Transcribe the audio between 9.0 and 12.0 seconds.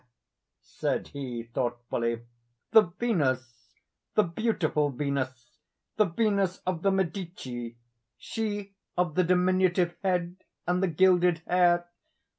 the diminutive head and the gilded hair?